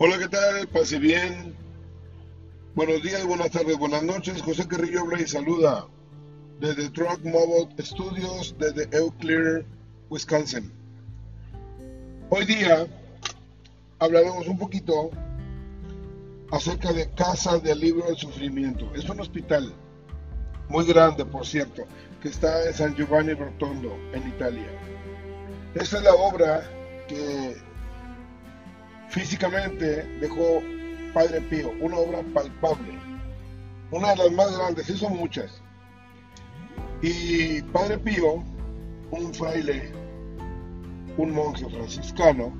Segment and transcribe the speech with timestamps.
[0.00, 0.68] Hola, ¿qué tal?
[0.68, 1.56] Pase bien.
[2.76, 4.40] Buenos días, buenas tardes, buenas noches.
[4.42, 5.88] José Carrillo habla y saluda
[6.60, 9.66] desde Truck Mobile Studios, desde Eau Claire,
[10.08, 10.72] Wisconsin.
[12.30, 12.86] Hoy día
[13.98, 15.10] hablaremos un poquito
[16.52, 18.88] acerca de Casa de Alivio del Sufrimiento.
[18.94, 19.74] Es un hospital
[20.68, 21.82] muy grande, por cierto,
[22.22, 24.68] que está en San Giovanni Rotondo, en Italia.
[25.74, 26.62] Esta es la obra
[27.08, 27.56] que
[29.08, 30.62] físicamente dejó
[31.14, 32.98] Padre Pío, una obra palpable,
[33.90, 35.60] una de las más grandes, son muchas.
[37.02, 38.42] Y Padre Pío,
[39.10, 39.90] un fraile,
[41.16, 42.52] un monje franciscano,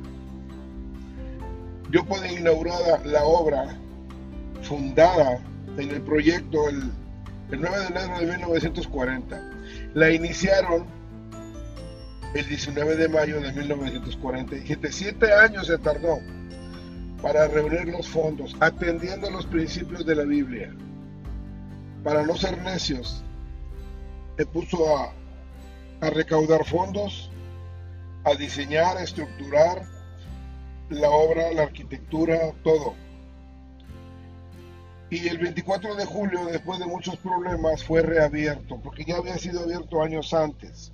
[1.90, 3.78] dio por inaugurada la obra
[4.62, 5.40] fundada
[5.76, 6.90] en el proyecto el,
[7.50, 9.52] el 9 de enero de 1940.
[9.94, 10.97] La iniciaron
[12.34, 14.92] el 19 de mayo de 1947.
[14.92, 16.18] Siete años se tardó
[17.22, 20.74] para reunir los fondos, atendiendo los principios de la Biblia.
[22.04, 23.24] Para no ser necios,
[24.36, 25.12] se puso a,
[26.00, 27.30] a recaudar fondos,
[28.24, 29.82] a diseñar, a estructurar
[30.90, 32.94] la obra, la arquitectura, todo.
[35.10, 39.62] Y el 24 de julio, después de muchos problemas, fue reabierto, porque ya había sido
[39.62, 40.92] abierto años antes.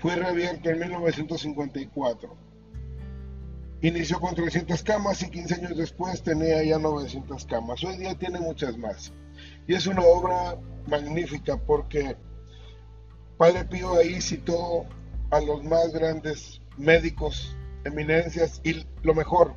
[0.00, 2.36] Fue reabierto en 1954.
[3.82, 7.84] Inició con 300 camas y 15 años después tenía ya 900 camas.
[7.84, 9.12] Hoy día tiene muchas más.
[9.66, 12.16] Y es una obra magnífica porque
[13.36, 14.86] Padre Pío ahí citó
[15.30, 19.54] a los más grandes médicos, eminencias y lo mejor,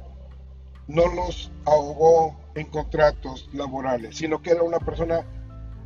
[0.88, 5.26] no los ahogó en contratos laborales, sino que era una persona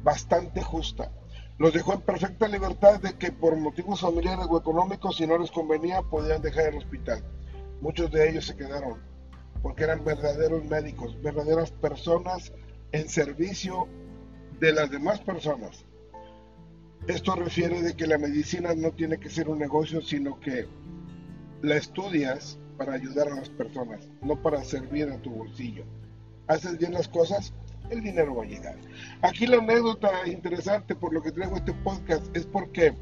[0.03, 1.11] bastante justa.
[1.58, 5.52] Los dejó en perfecta libertad de que por motivos familiares o económicos, si no les
[5.52, 7.23] convenía, podían dejar el hospital.
[7.81, 9.00] Muchos de ellos se quedaron
[9.61, 12.53] porque eran verdaderos médicos, verdaderas personas
[12.91, 13.88] en servicio
[14.59, 15.84] de las demás personas.
[17.07, 20.67] Esto refiere de que la medicina no tiene que ser un negocio, sino que
[21.62, 25.85] la estudias para ayudar a las personas, no para servir a tu bolsillo.
[26.47, 27.53] Haces bien las cosas,
[27.90, 28.75] el dinero va a llegar.
[29.22, 32.94] Aquí la anécdota interesante por lo que traigo este podcast es porque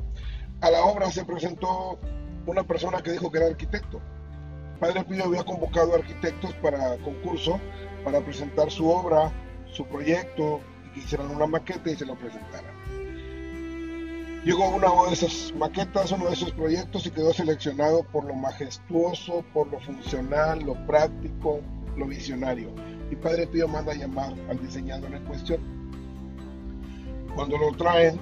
[0.61, 1.99] a la obra se presentó
[2.45, 4.01] una persona que dijo que era arquitecto
[4.79, 7.59] Padre Pío había convocado arquitectos para concurso,
[8.03, 9.31] para presentar su obra,
[9.71, 12.75] su proyecto, y que hicieran una maqueta y se lo presentaran.
[14.43, 19.43] Llegó una de esas maquetas, uno de esos proyectos y quedó seleccionado por lo majestuoso,
[19.53, 21.61] por lo funcional, lo práctico,
[21.97, 22.69] lo visionario.
[23.11, 25.59] Y Padre Pío manda a llamar al diseñador en cuestión.
[27.35, 28.19] Cuando lo traen,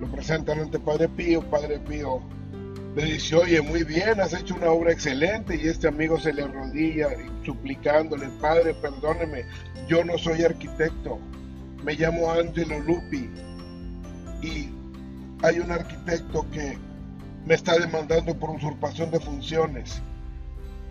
[0.00, 2.22] lo presentan ante Padre Pío, Padre Pío
[2.94, 6.42] le dice, oye, muy bien, has hecho una obra excelente y este amigo se le
[6.42, 7.08] arrodilla
[7.42, 9.44] suplicándole, padre, perdóneme,
[9.88, 11.18] yo no soy arquitecto,
[11.84, 13.30] me llamo Angelo Lupi
[14.42, 14.68] y
[15.42, 16.76] hay un arquitecto que
[17.46, 20.02] me está demandando por usurpación de funciones.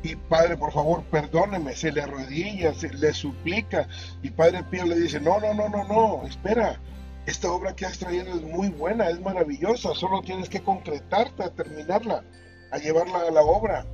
[0.04, 3.88] Y padre, por favor, perdóneme, se le arrodilla, se le suplica.
[4.24, 6.80] Y padre Pío le dice, no, no, no, no, no, espera,
[7.28, 11.52] esta obra que has traído es muy buena, es maravillosa, solo tienes que concretarte a
[11.52, 12.24] terminarla,
[12.72, 13.86] a llevarla a la obra.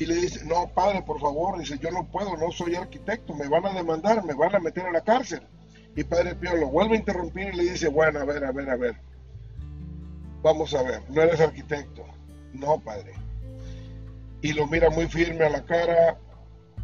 [0.00, 3.48] Y le dice, no, padre, por favor, dice, yo no puedo, no soy arquitecto, me
[3.48, 5.42] van a demandar, me van a meter a la cárcel.
[5.94, 8.70] Y padre Pío lo vuelve a interrumpir y le dice, bueno, a ver, a ver,
[8.70, 8.96] a ver,
[10.42, 12.04] vamos a ver, no eres arquitecto.
[12.52, 13.12] No, padre.
[14.42, 16.18] Y lo mira muy firme a la cara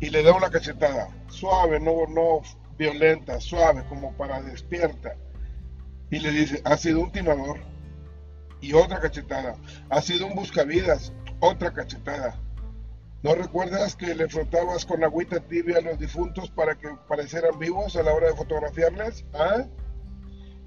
[0.01, 2.43] y le da una cachetada, suave, no, no
[2.77, 5.17] violenta, suave, como para despierta
[6.11, 7.59] y le dice, ha sido un timador
[8.61, 9.57] y otra cachetada,
[9.91, 12.41] ha sido un buscavidas, otra cachetada.
[13.23, 17.97] ¿No recuerdas que le frotabas con agüita tibia a los difuntos para que parecieran vivos
[17.97, 19.25] a la hora de fotografiarles?
[19.35, 19.65] ¿Ah?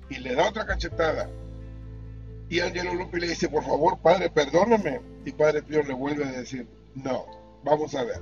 [0.09, 1.29] Y le da otra cachetada.
[2.49, 4.99] Y Angelo Lupi le dice, por favor, padre, perdóname.
[5.23, 6.67] Y padre Pío le vuelve a decir,
[7.03, 7.25] no,
[7.63, 8.21] vamos a ver.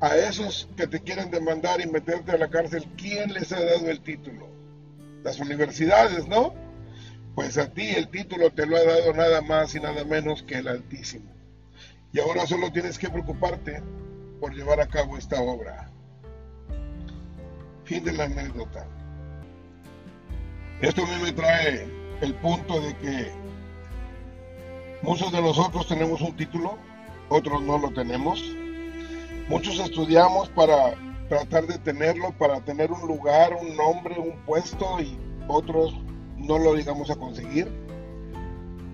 [0.00, 3.90] A esos que te quieren demandar y meterte a la cárcel, ¿quién les ha dado
[3.90, 4.50] el título?
[5.22, 6.54] las universidades, ¿no?
[7.34, 10.56] Pues a ti el título te lo ha dado nada más y nada menos que
[10.56, 11.30] el Altísimo.
[12.12, 13.82] Y ahora solo tienes que preocuparte
[14.40, 15.90] por llevar a cabo esta obra.
[17.84, 18.86] Fin de la anécdota.
[20.80, 21.86] Esto a mí me trae
[22.20, 23.30] el punto de que
[25.02, 26.78] muchos de nosotros tenemos un título,
[27.30, 28.44] otros no lo tenemos.
[29.48, 30.94] Muchos estudiamos para
[31.30, 35.16] tratar de tenerlo para tener un lugar, un nombre, un puesto y
[35.46, 35.94] otros
[36.36, 37.68] no lo digamos a conseguir.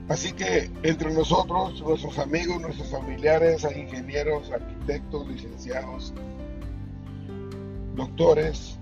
[0.09, 6.12] Así que entre nosotros, nuestros amigos, nuestros familiares, hay ingenieros, arquitectos, licenciados,
[7.97, 8.79] doctores,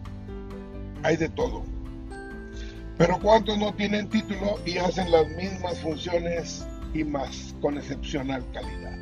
[1.03, 1.62] hay de todo.
[2.99, 8.94] Pero ¿cuántos no tienen título y hacen las mismas funciones y más con excepcional calidad?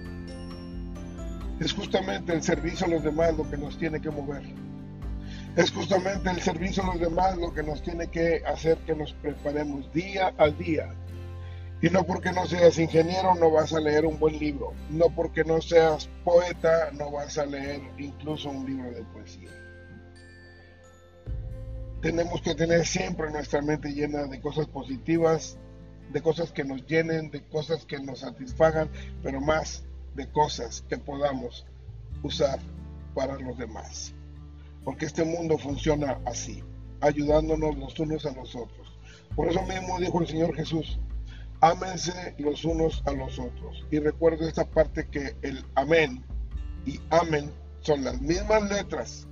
[1.62, 4.42] Es justamente el servicio a los demás lo que nos tiene que mover.
[5.54, 9.12] Es justamente el servicio a los demás lo que nos tiene que hacer que nos
[9.12, 10.92] preparemos día a día.
[11.80, 14.72] Y no porque no seas ingeniero no vas a leer un buen libro.
[14.90, 19.50] No porque no seas poeta no vas a leer incluso un libro de poesía.
[22.00, 25.58] Tenemos que tener siempre nuestra mente llena de cosas positivas,
[26.12, 28.90] de cosas que nos llenen, de cosas que nos satisfagan,
[29.22, 31.66] pero más de cosas que podamos
[32.22, 32.58] usar
[33.14, 34.14] para los demás
[34.84, 36.62] porque este mundo funciona así,
[37.00, 38.98] ayudándonos los unos a los otros.
[39.34, 40.98] Por eso mismo dijo el Señor Jesús,
[41.60, 43.84] ámense los unos a los otros.
[43.90, 46.24] Y recuerdo esta parte que el amén
[46.84, 47.50] y amén
[47.80, 49.26] son las mismas letras,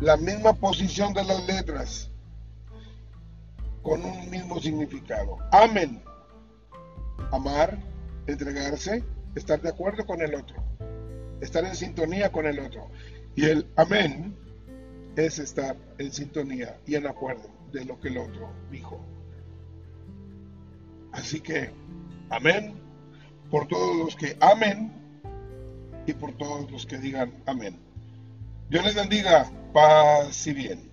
[0.00, 2.10] la misma posición de las letras,
[3.82, 5.38] con un mismo significado.
[5.52, 6.02] Amén,
[7.30, 7.78] amar,
[8.26, 9.04] entregarse,
[9.36, 10.56] estar de acuerdo con el otro,
[11.40, 12.90] estar en sintonía con el otro.
[13.36, 14.34] Y el amén
[15.14, 19.00] es estar en sintonía y en acuerdo de lo que el otro dijo.
[21.12, 21.70] Así que,
[22.30, 22.86] amén
[23.50, 24.92] por todos los que amen
[26.06, 27.78] y por todos los que digan amén.
[28.68, 30.85] Dios les bendiga, paz y bien.